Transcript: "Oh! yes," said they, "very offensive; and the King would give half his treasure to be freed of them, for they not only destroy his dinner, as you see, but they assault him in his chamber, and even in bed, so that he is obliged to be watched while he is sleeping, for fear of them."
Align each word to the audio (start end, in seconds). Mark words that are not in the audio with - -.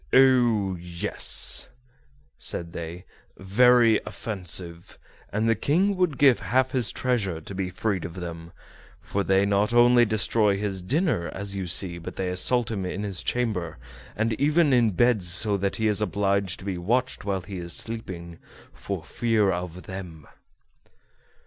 "Oh! 0.13 0.75
yes," 0.77 1.69
said 2.39 2.73
they, 2.73 3.05
"very 3.37 4.01
offensive; 4.03 4.97
and 5.31 5.47
the 5.47 5.53
King 5.53 5.95
would 5.95 6.17
give 6.17 6.39
half 6.39 6.71
his 6.71 6.91
treasure 6.91 7.39
to 7.39 7.53
be 7.53 7.69
freed 7.69 8.03
of 8.03 8.15
them, 8.15 8.51
for 8.99 9.23
they 9.23 9.45
not 9.45 9.75
only 9.75 10.03
destroy 10.05 10.57
his 10.57 10.81
dinner, 10.81 11.27
as 11.35 11.55
you 11.55 11.67
see, 11.67 11.99
but 11.99 12.15
they 12.15 12.29
assault 12.31 12.71
him 12.71 12.83
in 12.83 13.03
his 13.03 13.21
chamber, 13.21 13.77
and 14.15 14.33
even 14.41 14.73
in 14.73 14.89
bed, 14.89 15.21
so 15.21 15.55
that 15.55 15.75
he 15.75 15.87
is 15.87 16.01
obliged 16.01 16.57
to 16.57 16.65
be 16.65 16.79
watched 16.79 17.23
while 17.23 17.41
he 17.41 17.59
is 17.59 17.71
sleeping, 17.73 18.39
for 18.73 19.03
fear 19.03 19.51
of 19.51 19.83
them." 19.83 20.25